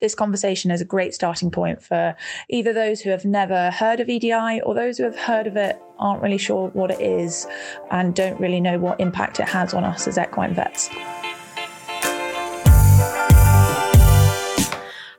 [0.00, 2.16] this conversation is a great starting point for
[2.48, 5.78] either those who have never heard of EDI or those who have heard of it,
[5.98, 7.46] aren't really sure what it is,
[7.90, 10.88] and don't really know what impact it has on us as equine vets.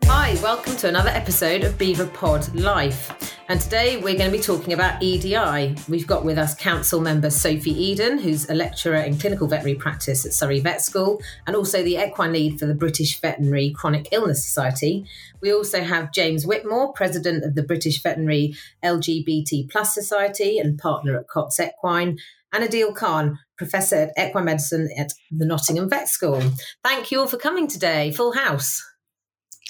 [0.06, 3.38] Hi, welcome to another episode of BEVApod Life.
[3.52, 5.76] And today we're going to be talking about EDI.
[5.90, 10.26] We've got with us council member Sophie Eaden, who's a lecturer in clinical veterinary practice
[10.26, 14.46] at Surrey Vet School and also the equine lead for the British Veterinary Chronic Illness
[14.46, 15.06] Society.
[15.42, 21.20] We also have James Whitmore, president of the British Veterinary LGBT Plus Society and partner
[21.20, 22.20] at Cotts Equine,
[22.54, 26.42] and Adeel Khan, professor at equine medicine at the Nottingham Vet School.
[26.86, 28.14] Thank you all for coming today.
[28.14, 28.82] Full house.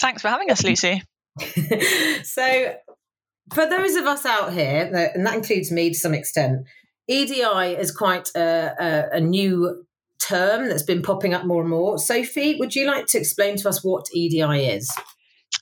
[0.00, 1.02] Thanks for having us, Lucy.
[2.22, 2.74] so,
[3.54, 6.66] for those of us out here, and that includes me to some extent,
[7.08, 9.84] EDI is quite a, a, a new
[10.18, 11.98] term that's been popping up more and more.
[11.98, 14.94] Sophie, would you like to explain to us what EDI is?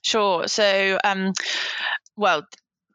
[0.03, 0.47] Sure.
[0.49, 1.33] So, um,
[2.17, 2.43] well,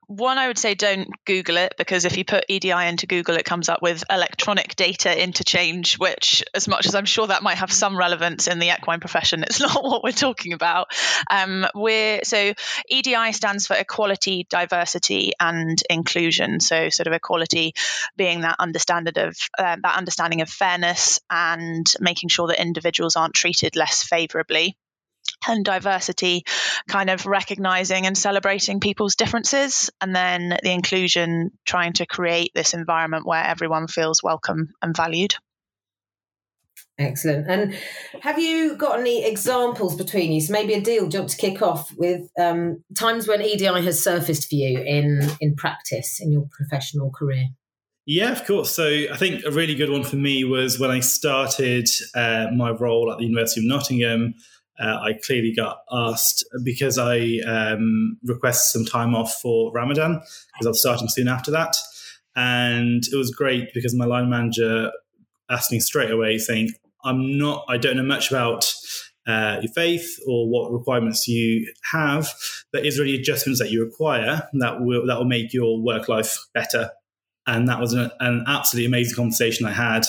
[0.08, 3.46] one, I would say don't Google it because if you put EDI into Google, it
[3.46, 7.72] comes up with electronic data interchange, which, as much as I'm sure that might have
[7.72, 10.88] some relevance in the equine profession, it's not what we're talking about.
[11.30, 12.54] Um, we're so
[12.90, 16.60] EDI stands for equality, diversity, and inclusion.
[16.60, 17.74] So, sort of equality
[18.16, 23.34] being that understanding of uh, that understanding of fairness and making sure that individuals aren't
[23.34, 24.78] treated less favourably
[25.48, 26.44] and diversity,
[26.88, 32.74] kind of recognizing and celebrating people's differences, and then the inclusion, trying to create this
[32.74, 35.36] environment where everyone feels welcome and valued.
[36.98, 37.50] Excellent.
[37.50, 37.78] And
[38.22, 40.40] have you got any examples between you?
[40.40, 44.56] So maybe Adeel jump to kick off with um, times when EDI has surfaced for
[44.56, 47.48] you in in practice in your professional career.
[48.06, 48.74] Yeah, of course.
[48.74, 52.70] So I think a really good one for me was when I started uh, my
[52.70, 54.36] role at the University of Nottingham
[54.80, 60.16] uh, I clearly got asked because I um, requested some time off for Ramadan
[60.54, 61.78] because I was starting soon after that.
[62.36, 64.92] And it was great because my line manager
[65.50, 66.72] asked me straight away, saying,
[67.04, 68.74] I'm not, I don't know much about
[69.28, 72.34] uh, your faith or what requirements you have,
[72.74, 76.10] but is there any adjustments that you require that will that will make your work
[76.10, 76.92] life better?
[77.48, 80.06] And that was an, an absolutely amazing conversation I had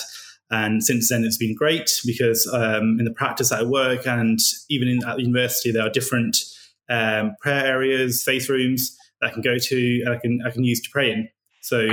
[0.50, 4.88] and since then, it's been great because um, in the practice I work and even
[4.88, 6.36] in, at the university, there are different
[6.88, 10.62] um, prayer areas, faith rooms that I can go to and I can I can
[10.62, 11.28] use to pray in.
[11.62, 11.88] So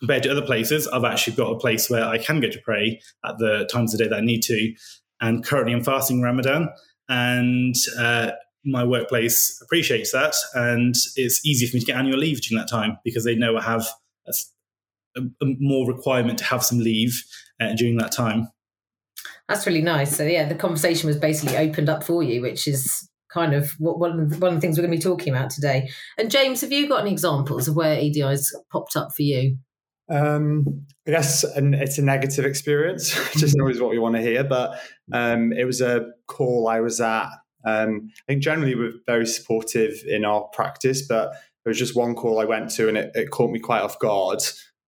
[0.00, 3.00] compared to other places, I've actually got a place where I can go to pray
[3.24, 4.74] at the times of the day that I need to.
[5.20, 6.68] And currently, I'm fasting Ramadan,
[7.08, 8.32] and uh,
[8.64, 12.70] my workplace appreciates that, and it's easy for me to get annual leave during that
[12.70, 13.86] time because they know I have
[15.16, 17.24] a, a more requirement to have some leave
[17.60, 18.48] uh, during that time.
[19.48, 20.16] That's really nice.
[20.16, 23.98] So yeah, the conversation was basically opened up for you, which is kind of what,
[23.98, 25.90] one of the, one of the things we're going to be talking about today.
[26.18, 29.58] And James, have you got any examples of where EDI's popped up for you?
[30.10, 34.22] Um, I guess and it's a negative experience, which isn't always what we want to
[34.22, 34.44] hear.
[34.44, 34.80] But
[35.12, 37.28] um, it was a call I was at.
[37.66, 42.14] Um, I think generally we're very supportive in our practice, but there was just one
[42.14, 44.40] call I went to, and it, it caught me quite off guard.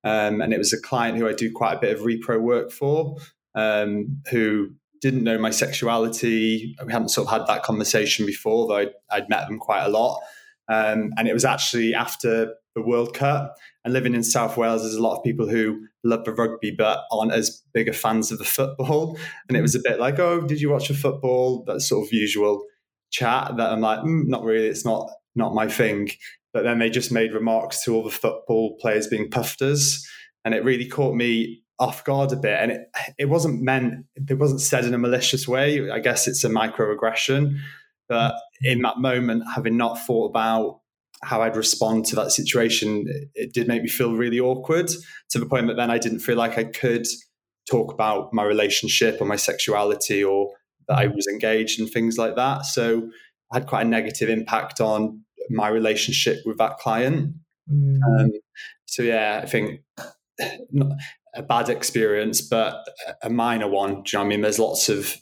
[0.04, 2.70] Um, and it was a client who I do quite a bit of repro work
[2.70, 3.16] for,
[3.54, 6.76] um, who didn't know my sexuality.
[6.84, 9.88] We hadn't sort of had that conversation before, though I'd, I'd met them quite a
[9.88, 10.20] lot.
[10.68, 13.56] Um, and it was actually after the World Cup.
[13.84, 17.04] And living in South Wales, there's a lot of people who love the rugby but
[17.10, 19.18] aren't as big a fans of the football.
[19.48, 21.64] And it was a bit like, oh, did you watch the football?
[21.64, 22.62] That sort of usual
[23.10, 24.66] chat that I'm like, mm, not really.
[24.66, 26.10] It's not not my thing.
[26.52, 30.00] But then they just made remarks to all the football players being pufters.
[30.44, 32.58] And it really caught me off guard a bit.
[32.60, 32.80] And it,
[33.18, 35.90] it wasn't meant, it wasn't said in a malicious way.
[35.90, 37.56] I guess it's a microaggression.
[38.08, 40.80] But in that moment, having not thought about
[41.22, 44.90] how I'd respond to that situation, it, it did make me feel really awkward
[45.30, 47.06] to the point that then I didn't feel like I could
[47.70, 50.52] talk about my relationship or my sexuality or
[50.88, 52.66] that I was engaged and things like that.
[52.66, 53.10] So
[53.52, 57.34] had quite a negative impact on my relationship with that client.
[57.70, 58.00] Mm.
[58.02, 58.30] Um,
[58.86, 59.80] so yeah, I think
[61.34, 62.84] a bad experience, but
[63.22, 64.02] a minor one.
[64.02, 64.40] Do you know what I mean?
[64.42, 65.16] There's lots of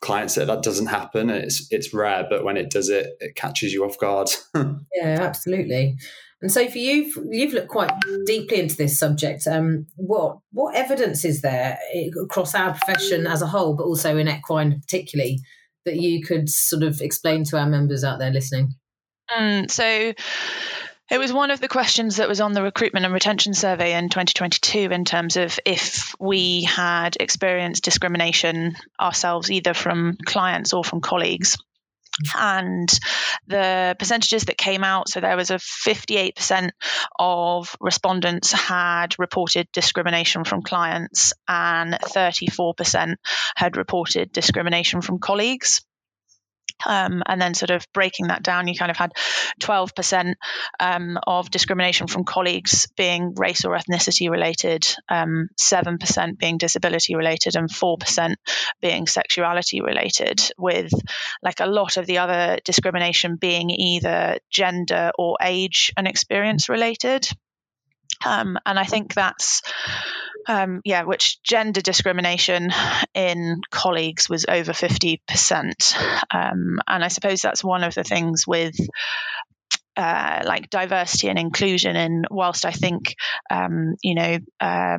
[0.00, 1.30] clients that that doesn't happen.
[1.30, 4.30] It's it's rare, but when it does, it it catches you off guard.
[4.54, 5.96] yeah, absolutely.
[6.42, 7.92] And so, for you, you've looked quite
[8.24, 9.46] deeply into this subject.
[9.46, 11.78] Um, what what evidence is there
[12.22, 15.40] across our profession as a whole, but also in equine particularly,
[15.84, 18.74] that you could sort of explain to our members out there listening?
[19.32, 20.12] Mm, so
[21.10, 24.08] it was one of the questions that was on the recruitment and retention survey in
[24.08, 31.00] 2022 in terms of if we had experienced discrimination ourselves, either from clients or from
[31.00, 31.56] colleagues.
[32.36, 32.88] and
[33.46, 36.70] the percentages that came out so there was a 58%
[37.18, 43.14] of respondents had reported discrimination from clients and 34%
[43.56, 45.82] had reported discrimination from colleagues
[46.86, 49.12] um, and then sort of breaking that down, you kind of had
[49.60, 50.34] 12%
[50.78, 57.56] um, of discrimination from colleagues being race or ethnicity related, um, 7% being disability related,
[57.56, 58.34] and 4%
[58.80, 60.92] being sexuality related, with
[61.42, 67.28] like a lot of the other discrimination being either gender or age and experience related.
[68.24, 69.62] Um, and I think that's
[70.46, 72.70] um, yeah, which gender discrimination
[73.14, 75.18] in colleagues was over 50%.
[76.34, 78.74] Um, and I suppose that's one of the things with
[79.96, 81.96] uh, like diversity and inclusion.
[81.96, 83.14] And whilst I think,
[83.50, 84.98] um, you know, uh,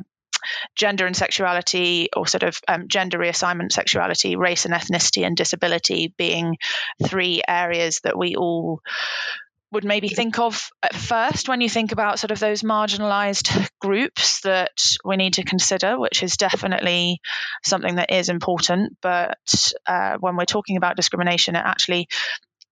[0.74, 6.14] gender and sexuality, or sort of um, gender reassignment, sexuality, race and ethnicity, and disability
[6.16, 6.56] being
[7.04, 8.80] three areas that we all
[9.72, 14.42] would maybe think of at first when you think about sort of those marginalized groups
[14.42, 17.20] that we need to consider, which is definitely
[17.64, 18.96] something that is important.
[19.00, 22.08] But uh, when we're talking about discrimination, it actually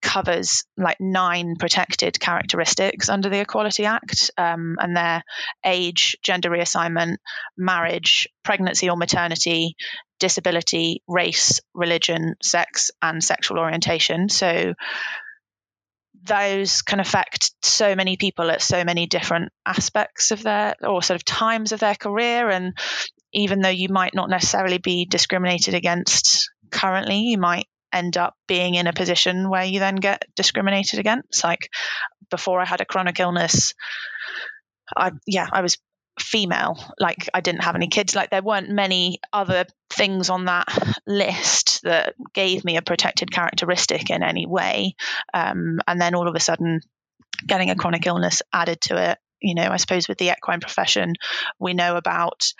[0.03, 5.23] covers like nine protected characteristics under the Equality Act, um, and they're
[5.65, 7.17] age, gender reassignment,
[7.57, 9.75] marriage, pregnancy or maternity,
[10.19, 14.29] disability, race, religion, sex, and sexual orientation.
[14.29, 14.75] So
[16.25, 21.17] those can affect so many people at so many different aspects of their or sort
[21.17, 22.51] of times of their career.
[22.51, 22.77] And
[23.33, 28.77] even though you might not necessarily be discriminated against currently you might end up being
[28.77, 31.43] in a position where you then get discriminated against.
[31.43, 31.69] Like
[32.31, 33.75] before i had a chronic illness
[34.97, 35.79] i yeah i was
[36.21, 38.15] female like i didn't have any kids.
[38.15, 40.67] Like there weren't many other things on that
[41.07, 44.95] list that gave me a protected characteristic in any way.
[45.35, 46.81] Um, and then all of a sudden
[47.47, 49.19] getting a chronic illness added to it.
[49.41, 51.15] You know i suppose with the equine profession
[51.59, 52.53] we know about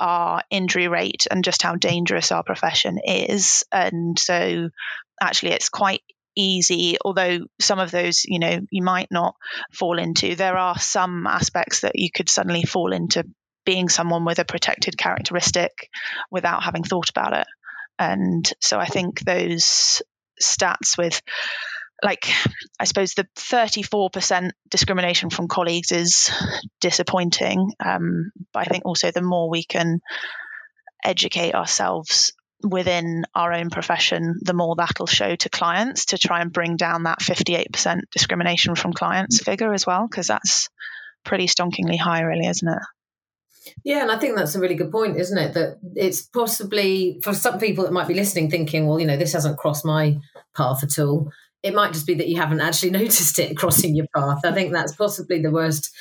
[0.00, 3.64] our injury rate and just how dangerous our profession is.
[3.72, 4.70] And so
[5.20, 6.02] actually it's quite
[6.38, 9.34] easy, although some of those, you know, you might not
[9.72, 10.36] fall into.
[10.36, 13.24] There are some aspects that you could suddenly fall into
[13.66, 15.90] being someone with a protected characteristic
[16.30, 17.46] without having thought about it.
[17.98, 20.00] And so I think those
[20.40, 21.20] stats with
[22.02, 22.28] like
[22.78, 26.30] I suppose the 34% discrimination from colleagues is
[26.80, 27.72] disappointing.
[27.84, 30.00] Um, but I think also the more we can
[31.04, 32.32] educate ourselves
[32.62, 37.04] within our own profession, the more that'll show to clients to try and bring down
[37.04, 40.68] that 58% discrimination from clients figure as well, because that's
[41.24, 42.82] pretty stonkingly high, really, isn't it?
[43.84, 45.54] Yeah, and I think that's a really good point, isn't it?
[45.54, 49.34] That it's possibly for some people that might be listening thinking, well, you know, this
[49.34, 50.18] hasn't crossed my
[50.56, 51.30] path at all.
[51.62, 54.44] It might just be that you haven't actually noticed it crossing your path.
[54.44, 55.92] I think that's possibly the worst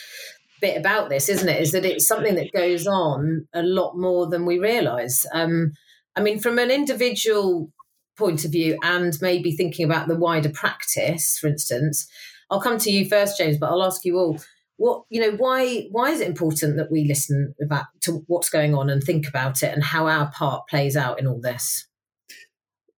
[0.61, 1.61] bit about this, isn't it?
[1.61, 5.25] Is that it's something that goes on a lot more than we realise.
[5.31, 5.73] Um,
[6.17, 7.71] I mean, from an individual
[8.17, 12.09] point of view and maybe thinking about the wider practice, for instance,
[12.49, 14.39] I'll come to you first, James, but I'll ask you all
[14.77, 18.75] what you know why why is it important that we listen about to what's going
[18.75, 21.87] on and think about it and how our part plays out in all this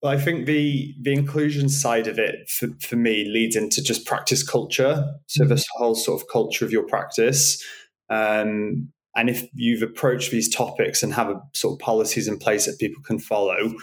[0.01, 4.05] well, I think the the inclusion side of it for, for me leads into just
[4.05, 5.05] practice culture.
[5.27, 5.49] So mm-hmm.
[5.49, 7.63] this whole sort of culture of your practice.
[8.09, 12.65] Um, and if you've approached these topics and have a sort of policies in place
[12.65, 13.73] that people can follow, it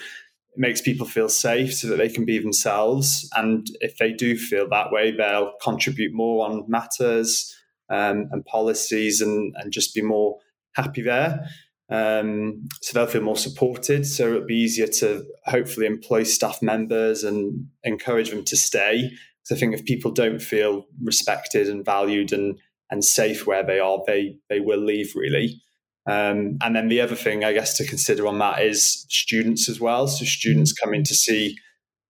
[0.57, 3.29] makes people feel safe so that they can be themselves.
[3.37, 7.55] And if they do feel that way, they'll contribute more on matters
[7.91, 10.39] um, and policies and, and just be more
[10.75, 11.49] happy there.
[11.89, 14.07] Um, so they'll feel more supported.
[14.07, 19.11] So it'll be easier to hopefully employ staff members and encourage them to stay.
[19.43, 22.59] So I think if people don't feel respected and valued and
[22.91, 25.61] and safe where they are, they they will leave really.
[26.09, 29.81] Um, and then the other thing I guess to consider on that is students as
[29.81, 30.07] well.
[30.07, 31.57] So students coming to see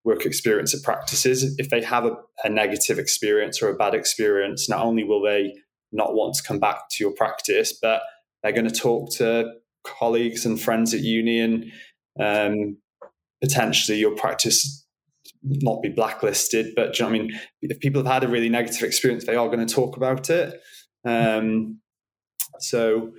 [0.05, 1.57] work experience at practices.
[1.59, 5.55] If they have a, a negative experience or a bad experience, not only will they
[5.93, 8.03] not want to come back to your practice, but
[8.43, 9.53] they're going to talk to
[9.85, 11.73] colleagues and friends at uni and
[12.21, 12.77] um,
[13.43, 14.86] potentially your practice
[15.47, 18.83] not be blacklisted, but you know I mean, if people have had a really negative
[18.83, 20.61] experience, they are going to talk about it.
[21.05, 21.81] Um,
[22.59, 23.13] so,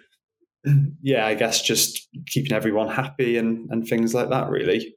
[1.02, 4.96] yeah, I guess just keeping everyone happy and and things like that, really.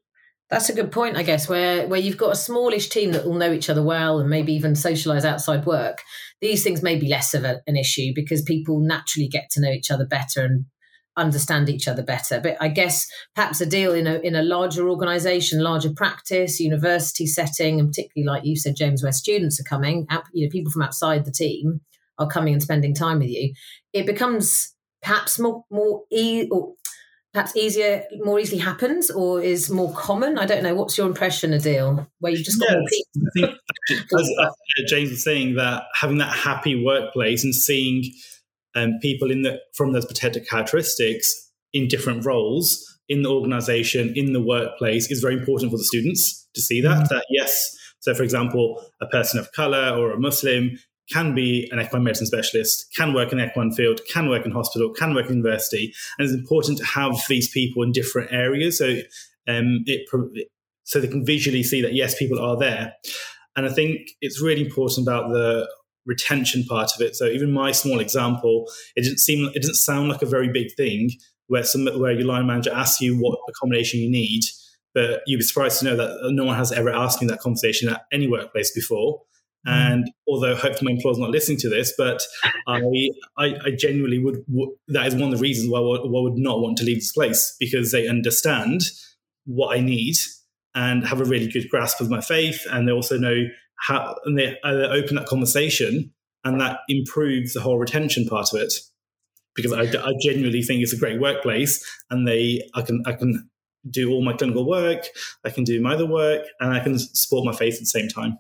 [0.50, 3.34] That's a good point, I guess, where where you've got a smallish team that will
[3.34, 6.02] know each other well and maybe even socialise outside work.
[6.40, 9.70] These things may be less of a, an issue because people naturally get to know
[9.70, 10.64] each other better and
[11.16, 12.40] understand each other better.
[12.40, 17.80] But I guess perhaps Adeel in a in a larger organisation, larger practice, university setting,
[17.80, 21.24] and particularly like you said, James, where students are coming, you know, people from outside
[21.24, 21.80] the team
[22.18, 23.52] are coming and spending time with you,
[23.92, 26.74] it becomes perhaps more more e- or
[27.32, 30.38] perhaps easier, more easily happens, or is more common.
[30.38, 30.74] I don't know.
[30.74, 32.06] What's your impression, Adeel?
[32.18, 32.82] Where you just got more.
[32.82, 33.50] I think,
[34.18, 34.50] as, uh,
[34.88, 38.04] James was saying, that having that happy workplace and seeing
[38.74, 44.32] um, people in the from those protected characteristics in different roles in the organization, in
[44.32, 46.96] the workplace, is very important for the students to see that.
[46.96, 47.14] Mm-hmm.
[47.14, 50.78] That yes, so for example, a person of color or a Muslim
[51.12, 54.52] can be an equine medicine specialist, can work in the equine field, can work in
[54.52, 58.78] hospital, can work in university, and it's important to have these people in different areas
[58.78, 58.96] so
[59.48, 60.08] um, it
[60.84, 62.94] so they can visually see that yes, people are there.
[63.56, 65.68] And I think it's really important about the
[66.10, 67.14] retention part of it.
[67.14, 70.74] So even my small example, it didn't seem it didn't sound like a very big
[70.76, 71.10] thing
[71.46, 74.42] where some where your line manager asks you what accommodation you need,
[74.92, 77.88] but you'd be surprised to know that no one has ever asked me that conversation
[77.88, 79.22] at any workplace before.
[79.66, 79.92] Mm.
[79.92, 82.22] And although hopefully my employer's not listening to this, but
[82.66, 82.80] I,
[83.36, 86.18] I, I genuinely would, would, that is one of the reasons why I would, why
[86.18, 88.80] I would not want to leave this place because they understand
[89.44, 90.16] what I need
[90.74, 92.64] and have a really good grasp of my faith.
[92.70, 93.48] And they also know
[93.80, 96.12] how, and they, uh, they open that conversation
[96.44, 98.72] and that improves the whole retention part of it.
[99.56, 103.50] Because I, I genuinely think it's a great workplace and they, I can, I can
[103.88, 105.06] do all my clinical work,
[105.44, 108.08] I can do my other work, and I can support my faith at the same
[108.08, 108.38] time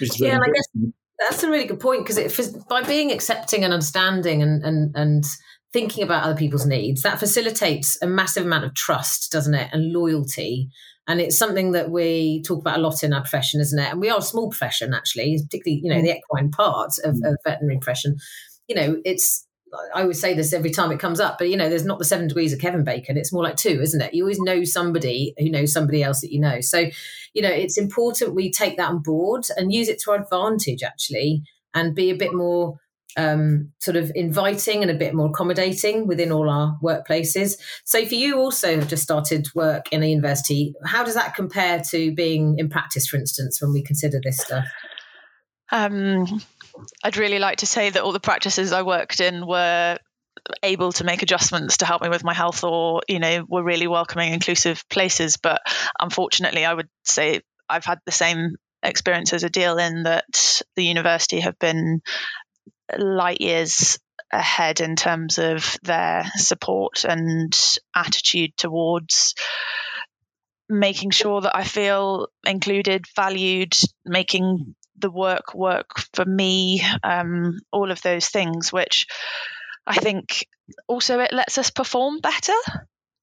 [0.00, 3.72] yeah, and I guess that's a really good point because it by being accepting and
[3.72, 5.24] understanding and and and
[5.72, 9.92] thinking about other people's needs that facilitates a massive amount of trust doesn't it and
[9.92, 10.68] loyalty
[11.08, 14.00] and it's something that we talk about a lot in our profession isn't it and
[14.00, 16.04] we are a small profession actually particularly you know mm.
[16.04, 18.16] the equine part of, of veterinary profession
[18.68, 19.46] you know it's
[19.94, 22.04] I always say this every time it comes up, but you know, there's not the
[22.04, 23.16] seven degrees of Kevin Bacon.
[23.16, 24.14] It's more like two, isn't it?
[24.14, 26.60] You always know somebody who knows somebody else that you know.
[26.60, 26.86] So,
[27.34, 30.82] you know, it's important we take that on board and use it to our advantage,
[30.82, 31.42] actually,
[31.74, 32.78] and be a bit more
[33.18, 37.58] um, sort of inviting and a bit more accommodating within all our workplaces.
[37.84, 40.74] So, for you also have just started work in a university.
[40.86, 44.64] How does that compare to being in practice, for instance, when we consider this stuff?
[45.70, 46.40] Um,
[47.02, 49.98] I'd really like to say that all the practices I worked in were
[50.62, 53.88] able to make adjustments to help me with my health or you know were really
[53.88, 55.60] welcoming inclusive places but
[55.98, 61.40] unfortunately i would say i've had the same experience as Adeel in that the university
[61.40, 62.00] have been
[62.96, 63.98] light years
[64.30, 67.56] ahead in terms of their support and
[67.94, 69.34] attitude towards
[70.68, 77.90] making sure that I feel included, valued, making the work work for me, um, all
[77.90, 79.06] of those things, which
[79.86, 80.46] I think
[80.86, 82.52] also it lets us perform better.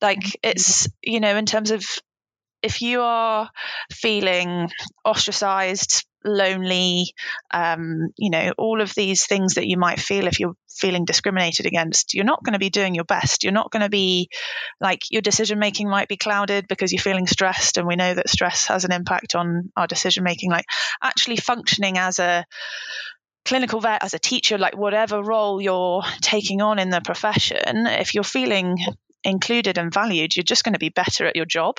[0.01, 0.49] Like mm-hmm.
[0.49, 1.85] it's, you know, in terms of
[2.63, 3.49] if you are
[3.91, 4.71] feeling
[5.03, 7.13] ostracized, lonely,
[7.53, 11.65] um, you know, all of these things that you might feel if you're feeling discriminated
[11.65, 13.43] against, you're not going to be doing your best.
[13.43, 14.29] You're not going to be
[14.81, 17.77] like your decision making might be clouded because you're feeling stressed.
[17.77, 20.51] And we know that stress has an impact on our decision making.
[20.51, 20.65] Like
[21.01, 22.45] actually functioning as a
[23.45, 28.15] clinical vet, as a teacher, like whatever role you're taking on in the profession, if
[28.15, 28.77] you're feeling
[29.23, 31.77] included and valued, you're just going to be better at your job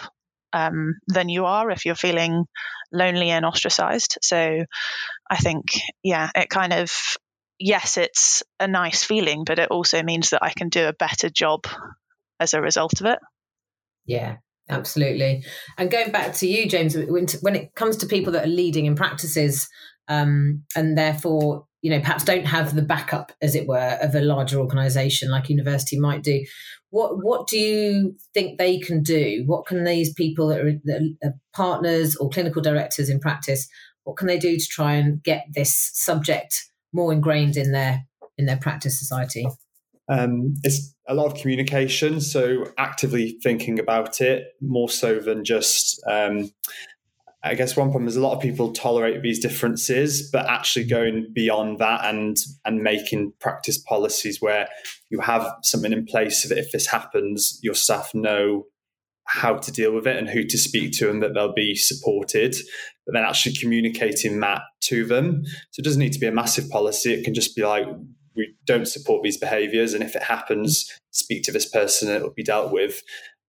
[0.52, 2.44] um, than you are if you're feeling
[2.92, 4.18] lonely and ostracized.
[4.22, 4.64] So
[5.30, 5.66] I think,
[6.02, 6.92] yeah, it kind of,
[7.58, 11.28] yes, it's a nice feeling, but it also means that I can do a better
[11.28, 11.64] job
[12.38, 13.18] as a result of it.
[14.06, 14.36] Yeah,
[14.68, 15.44] absolutely.
[15.76, 18.94] And going back to you, James, when it comes to people that are leading in
[18.94, 19.68] practices
[20.08, 24.20] um, and therefore, you know, perhaps don't have the backup, as it were, of a
[24.20, 26.44] larger organization like university might do,
[26.90, 29.44] what what do you think they can do?
[29.46, 33.68] What can these people that are, that are partners or clinical directors in practice?
[34.02, 38.04] What can they do to try and get this subject more ingrained in their
[38.36, 39.46] in their practice society?
[40.08, 46.02] Um, it's a lot of communication, so actively thinking about it more so than just
[46.10, 46.50] um,
[47.46, 51.28] I guess one problem is a lot of people tolerate these differences, but actually going
[51.32, 54.68] beyond that and and making practice policies where
[55.10, 58.64] you have something in place so that if this happens, your staff know
[59.24, 62.54] how to deal with it and who to speak to and that they'll be supported,
[63.04, 65.42] but then actually communicating that to them.
[65.72, 67.12] So it doesn't need to be a massive policy.
[67.12, 67.86] It can just be like,
[68.36, 69.94] we don't support these behaviors.
[69.94, 73.02] And if it happens, speak to this person, it'll be dealt with.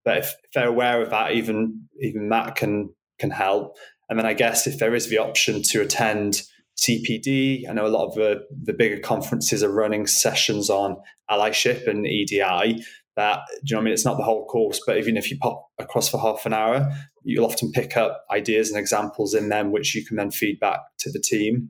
[0.04, 2.90] But if, if they're aware of that, even even that can
[3.20, 3.76] can help.
[4.10, 6.44] And then I guess if there is the option to attend
[6.80, 10.98] CPD, I know a lot of the, the bigger conferences are running sessions on
[11.30, 12.84] allyship and EDI.
[13.16, 13.94] that do you know what I mean?
[13.94, 16.90] It's not the whole course, but even if you pop across for half an hour,
[17.24, 20.80] you'll often pick up ideas and examples in them, which you can then feed back
[21.00, 21.70] to the team.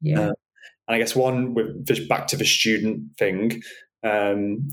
[0.00, 0.20] Yeah.
[0.20, 0.32] Uh,
[0.88, 3.62] and I guess one with back to the student thing,
[4.04, 4.68] um,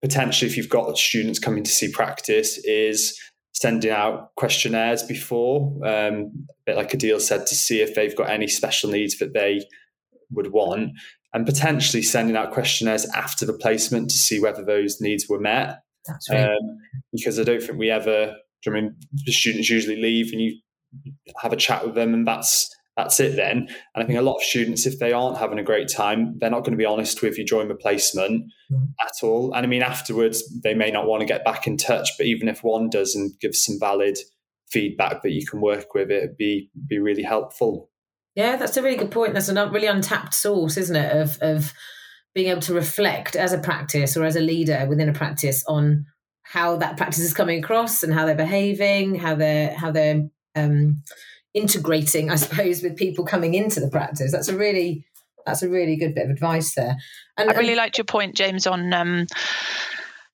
[0.00, 3.18] potentially if you've got students coming to see practice, is
[3.52, 8.30] sending out questionnaires before, um, a bit like Adeel said, to see if they've got
[8.30, 9.60] any special needs that they
[10.30, 10.92] would want,
[11.34, 15.80] and potentially sending out questionnaires after the placement to see whether those needs were met.
[16.06, 16.44] That's right.
[16.44, 16.78] Um,
[17.12, 18.34] because I don't think we ever.
[18.66, 20.58] I mean, the students usually leave, and you
[21.42, 23.68] have a chat with them, and that's that's it then.
[23.94, 26.50] And I think a lot of students, if they aren't having a great time, they're
[26.50, 28.88] not going to be honest with you during the placement mm.
[29.00, 29.54] at all.
[29.54, 32.48] And I mean, afterwards, they may not want to get back in touch, but even
[32.48, 34.18] if one does and gives some valid
[34.68, 37.88] feedback that you can work with, it'd be be really helpful.
[38.34, 39.32] Yeah, that's a really good point.
[39.32, 41.72] That's a really untapped source, isn't it, of of
[42.34, 46.06] being able to reflect as a practice or as a leader within a practice on
[46.42, 51.02] how that practice is coming across and how they're behaving, how they're how they're um,
[51.54, 54.32] integrating, I suppose, with people coming into the practice.
[54.32, 55.04] That's a really
[55.46, 56.96] that's a really good bit of advice there.
[57.36, 59.26] And I really liked your point, James, on um,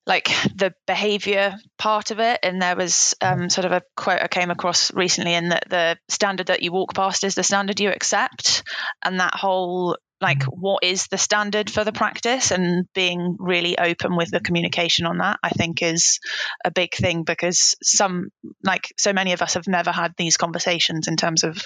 [0.06, 2.40] like the behavior part of it.
[2.42, 5.96] And there was um, sort of a quote I came across recently in that the
[6.08, 8.64] standard that you walk past is the standard you accept.
[9.04, 14.16] And that whole like what is the standard for the practice and being really open
[14.16, 16.18] with the communication on that i think is
[16.64, 18.30] a big thing because some
[18.62, 21.62] like so many of us have never had these conversations in terms of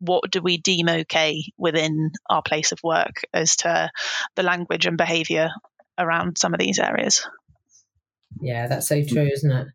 [0.00, 3.88] what do we deem okay within our place of work as to
[4.34, 5.50] the language and behavior
[5.96, 7.28] around some of these areas.
[8.40, 9.68] Yeah that's so true isn't it?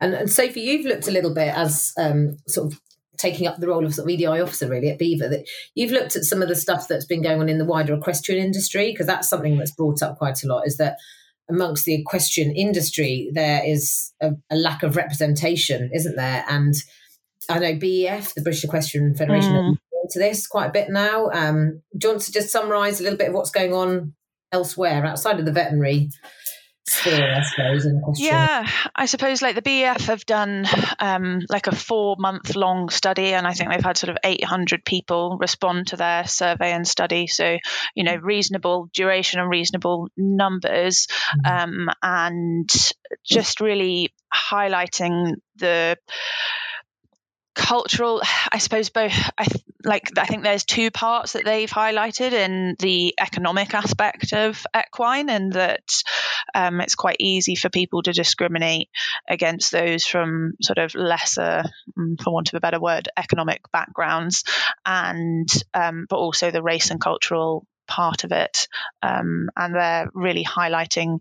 [0.00, 2.80] And, and sophie you've looked a little bit as um, sort of
[3.20, 6.16] taking up the role of sort of EDI officer really at BEVA that you've looked
[6.16, 9.06] at some of the stuff that's been going on in the wider equestrian industry because
[9.06, 10.96] that's something that's brought up quite a lot is that
[11.48, 16.74] amongst the equestrian industry there is a, a lack of representation isn't there and
[17.48, 19.76] I know BEF the British Equestrian Federation mm.
[20.04, 23.18] into this quite a bit now um, do you want to just summarise a little
[23.18, 24.14] bit of what's going on
[24.52, 26.10] elsewhere outside of the veterinary
[27.00, 28.32] sphere, I suppose, equestrian.
[28.32, 30.66] Yeah, I suppose like the BEF have done
[30.98, 34.84] um, like a four month long study, and I think they've had sort of 800
[34.84, 37.26] people respond to their survey and study.
[37.26, 37.58] So,
[37.94, 41.06] you know, reasonable duration and reasonable numbers,
[41.46, 41.86] mm-hmm.
[41.86, 42.70] um, and
[43.24, 45.96] just really highlighting the
[47.54, 49.46] cultural i suppose both i
[49.84, 55.28] like i think there's two parts that they've highlighted in the economic aspect of equine
[55.30, 56.02] and that
[56.54, 58.88] um, it's quite easy for people to discriminate
[59.28, 61.64] against those from sort of lesser
[61.98, 64.44] mm, for want of a better word economic backgrounds.
[64.84, 68.68] And um, but also the race and cultural part of it.
[69.02, 71.18] Um, and they're really highlighting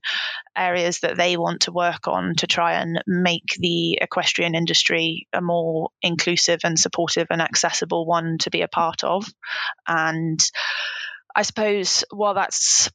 [0.56, 5.42] areas that they want to work on to try and make the equestrian industry a
[5.42, 9.26] more inclusive and supportive and accessible one to be a part of.
[9.88, 10.40] And
[11.36, 12.90] I suppose while that's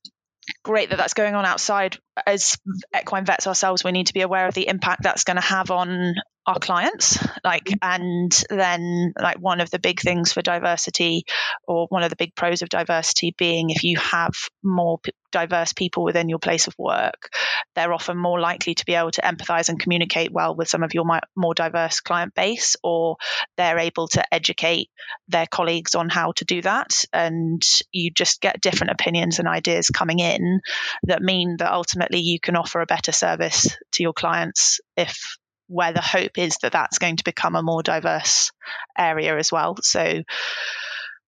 [0.63, 2.57] great that that's going on outside as
[2.99, 5.71] equine vets ourselves we need to be aware of the impact that's going to have
[5.71, 6.15] on
[6.47, 7.79] our clients like mm-hmm.
[7.83, 11.25] and then like one of the big things for diversity
[11.67, 15.73] or one of the big pros of diversity being if you have more p- diverse
[15.73, 17.31] people within your place of work
[17.75, 20.95] they're often more likely to be able to empathize and communicate well with some of
[20.95, 21.05] your
[21.37, 23.17] more diverse client base or
[23.57, 24.89] they're able to educate
[25.29, 29.91] their colleagues on how to do that and you just get different opinions and ideas
[29.91, 30.61] coming in
[31.03, 35.93] that mean that ultimately you can offer a better service to your clients if where
[35.93, 38.53] the hope is that that's going to become a more diverse
[38.97, 39.77] area as well.
[39.83, 40.23] So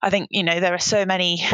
[0.02, 1.44] I think, you know, there are so many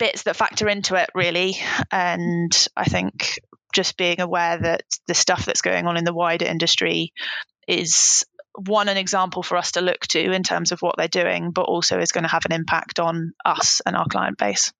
[0.00, 1.56] bits that factor into it really.
[1.92, 3.38] And I think
[3.72, 7.12] just being aware that the stuff that's going on in the wider industry
[7.68, 8.24] is
[8.56, 11.62] one an example for us to look to in terms of what they're doing, but
[11.62, 14.72] also is going to have an impact on us and our client base.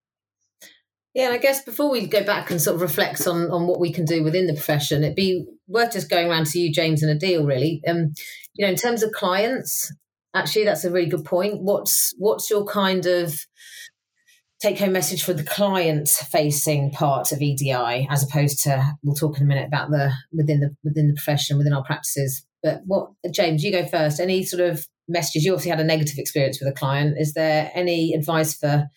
[1.14, 3.80] Yeah, and I guess before we go back and sort of reflect on on what
[3.80, 7.02] we can do within the profession, it'd be worth just going around to you, James,
[7.02, 7.82] and Adeel really.
[7.86, 8.14] Um,
[8.54, 9.92] you know, in terms of clients,
[10.34, 11.62] actually, that's a really good point.
[11.62, 13.44] What's what's your kind of
[14.60, 19.38] take home message for the client facing part of EDI, as opposed to we'll talk
[19.38, 22.44] in a minute about the within the within the profession within our practices.
[22.62, 24.20] But what, James, you go first.
[24.20, 25.44] Any sort of messages?
[25.44, 27.16] You obviously had a negative experience with a client.
[27.18, 28.88] Is there any advice for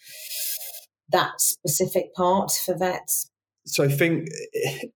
[1.11, 3.29] that specific part for vets?
[3.65, 4.27] So I think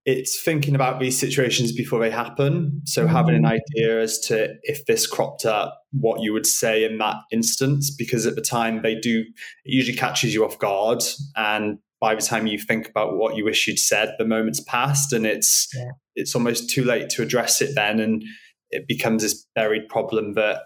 [0.05, 2.81] it's thinking about these situations before they happen.
[2.85, 3.15] So mm-hmm.
[3.15, 7.15] having an idea as to if this cropped up, what you would say in that
[7.31, 9.25] instance, because at the time they do, it
[9.73, 11.01] usually catches you off guard
[11.35, 15.13] and by the time you think about what you wish you'd said, the moment's passed,
[15.13, 15.89] and it's yeah.
[16.15, 18.23] it's almost too late to address it then, and
[18.69, 20.61] it becomes this buried problem that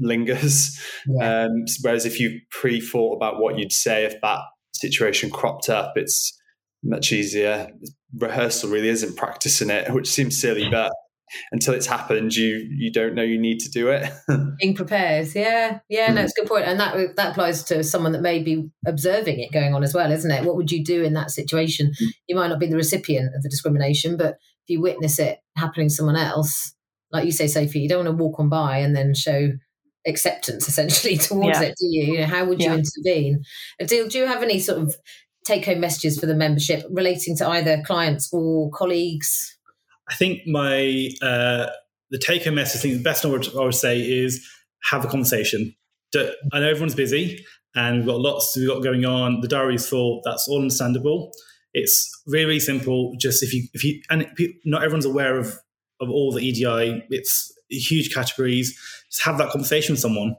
[0.00, 0.78] lingers.
[1.06, 1.44] Yeah.
[1.44, 4.40] Um, whereas if you pre-thought about what you'd say if that
[4.72, 6.36] situation cropped up, it's
[6.82, 7.70] much easier.
[8.16, 10.92] Rehearsal really isn't practicing it, which seems silly, but
[11.52, 14.10] until it's happened, you you don't know you need to do it.
[14.60, 16.24] Being prepared, yeah, yeah, no, hmm.
[16.24, 19.52] it's a good point, and that that applies to someone that may be observing it
[19.52, 20.44] going on as well, isn't it?
[20.44, 21.92] What would you do in that situation?
[21.98, 22.06] Hmm.
[22.28, 24.34] You might not be the recipient of the discrimination, but
[24.66, 26.74] if you witness it happening to someone else,
[27.12, 29.50] like you say, Sophie, you don't want to walk on by and then show
[30.06, 31.68] acceptance essentially towards yeah.
[31.68, 32.12] it, do you?
[32.12, 32.78] you know, how would you yeah.
[32.78, 33.42] intervene?
[33.80, 34.94] Adeel, do you have any sort of
[35.46, 39.56] take home messages for the membership relating to either clients or colleagues?
[40.08, 41.66] I think my uh,
[42.10, 44.46] the take home message, I think the best I would, I would say is
[44.90, 45.74] have a conversation.
[46.14, 49.40] I know everyone's busy and we've got lots we've got going on.
[49.40, 50.22] The diary's full.
[50.24, 51.32] That's all understandable.
[51.74, 53.14] It's really, really simple.
[53.18, 54.26] Just if you if you and
[54.64, 55.58] not everyone's aware of
[56.00, 57.04] of all the EDI.
[57.10, 58.78] It's huge categories.
[59.10, 60.36] Just have that conversation with someone.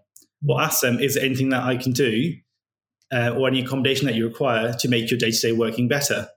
[0.47, 2.33] Or ask them, is there anything that I can do
[3.11, 6.27] uh, or any accommodation that you require to make your day to day working better?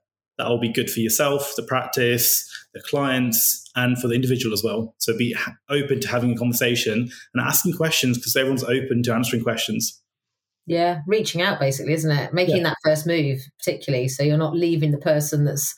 [0.41, 4.65] that will be good for yourself, the practice, the clients, and for the individual as
[4.65, 4.95] well.
[4.99, 5.37] So be
[5.69, 10.01] open to having a conversation and asking questions because everyone's open to answering questions.
[10.67, 12.33] Yeah, reaching out basically, isn't it?
[12.33, 12.63] Making yeah.
[12.65, 15.75] that first move, particularly, so you're not leaving the person that's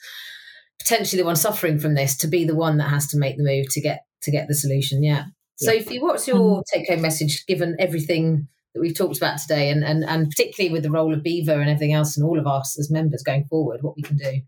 [0.78, 3.44] potentially the one suffering from this to be the one that has to make the
[3.44, 5.02] move to get to get the solution.
[5.02, 5.24] Yeah.
[5.60, 5.72] yeah.
[5.72, 6.78] Sophie, what's your mm-hmm.
[6.78, 10.82] take home message given everything that we've talked about today and, and and particularly with
[10.82, 13.82] the role of BEVA and everything else and all of us as members going forward,
[13.82, 14.40] what we can do?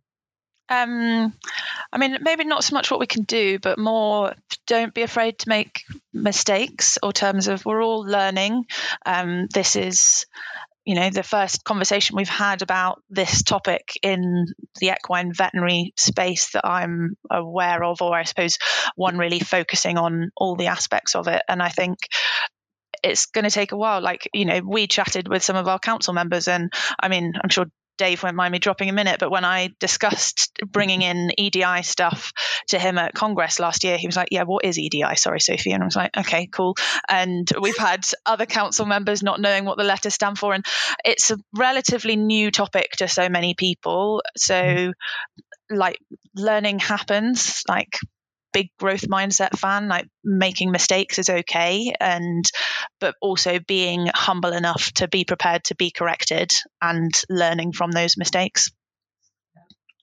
[0.68, 1.34] Um,
[1.92, 4.34] I mean, maybe not so much what we can do, but more
[4.66, 5.82] don't be afraid to make
[6.12, 8.64] mistakes or terms of we're all learning.
[9.04, 10.24] Um, this is,
[10.86, 14.46] you know, the first conversation we've had about this topic in
[14.80, 18.56] the equine veterinary space that I'm aware of, or I suppose
[18.96, 21.42] one really focusing on all the aspects of it.
[21.46, 21.98] And I think
[23.04, 24.00] it's going to take a while.
[24.00, 27.50] Like, you know, we chatted with some of our council members, and I mean, I'm
[27.50, 31.82] sure Dave won't mind me dropping a minute, but when I discussed bringing in EDI
[31.82, 32.32] stuff
[32.68, 35.14] to him at Congress last year, he was like, Yeah, what is EDI?
[35.16, 35.70] Sorry, Sophie.
[35.72, 36.74] And I was like, Okay, cool.
[37.08, 40.54] And we've had other council members not knowing what the letters stand for.
[40.54, 40.64] And
[41.04, 44.22] it's a relatively new topic to so many people.
[44.36, 44.92] So,
[45.70, 45.98] like,
[46.34, 47.62] learning happens.
[47.68, 47.98] Like,
[48.54, 52.44] big growth mindset fan like making mistakes is okay and
[53.00, 58.16] but also being humble enough to be prepared to be corrected and learning from those
[58.16, 58.70] mistakes.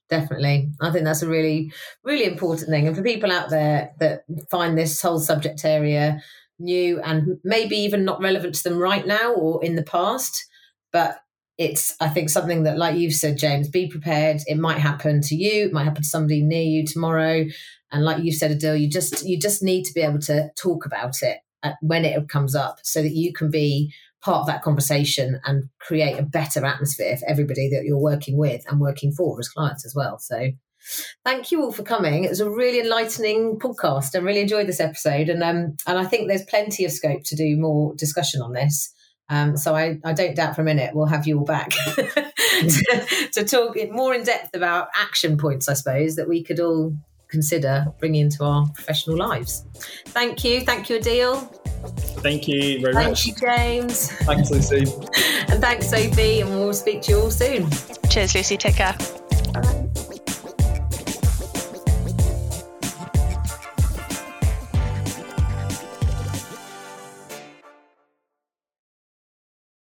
[0.08, 0.70] Definitely.
[0.80, 1.72] I think that's a really
[2.04, 2.86] really important thing.
[2.86, 6.22] And for people out there that find this whole subject area
[6.58, 10.46] new and maybe even not relevant to them right now or in the past
[10.92, 11.18] but
[11.62, 15.34] it's i think something that like you've said james be prepared it might happen to
[15.34, 17.44] you it might happen to somebody near you tomorrow
[17.92, 20.86] and like you said, Adeel, you just you just need to be able to talk
[20.86, 21.38] about it
[21.80, 26.18] when it comes up, so that you can be part of that conversation and create
[26.18, 29.94] a better atmosphere for everybody that you're working with and working for as clients as
[29.94, 30.18] well.
[30.18, 30.50] So.
[31.24, 32.24] Thank you all for coming.
[32.24, 34.16] It was a really enlightening podcast.
[34.16, 37.36] I really enjoyed this episode, and um, and I think there's plenty of scope to
[37.36, 38.92] do more discussion on this.
[39.28, 43.28] Um, so I, I don't doubt for a minute we'll have you all back to,
[43.32, 46.94] to talk more in depth about action points, I suppose, that we could all
[47.32, 49.64] consider bringing into our professional lives.
[50.08, 50.60] Thank you.
[50.60, 51.52] Thank you, Adeel.
[52.20, 53.24] Thank you very Thank much.
[53.24, 54.12] Thank you, James.
[54.12, 54.80] Thanks, Lucy.
[55.48, 56.42] and thanks, Sophie.
[56.42, 57.68] And we'll speak to you all soon.
[58.08, 58.56] Cheers, Lucy.
[58.56, 58.96] Take care.